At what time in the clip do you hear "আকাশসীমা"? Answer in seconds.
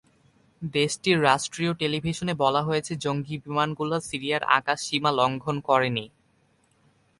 4.57-5.11